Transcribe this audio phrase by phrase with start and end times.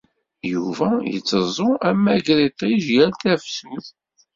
[0.53, 3.85] Yuba yetteẓẓu amagriṭij yal tafsut.